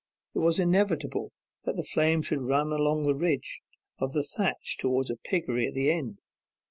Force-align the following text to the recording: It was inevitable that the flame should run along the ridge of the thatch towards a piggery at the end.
It 0.33 0.39
was 0.39 0.57
inevitable 0.57 1.31
that 1.65 1.75
the 1.75 1.83
flame 1.83 2.23
should 2.23 2.41
run 2.41 2.71
along 2.71 3.03
the 3.03 3.13
ridge 3.13 3.61
of 3.99 4.13
the 4.13 4.23
thatch 4.23 4.77
towards 4.79 5.11
a 5.11 5.15
piggery 5.15 5.67
at 5.67 5.75
the 5.75 5.91
end. 5.91 6.17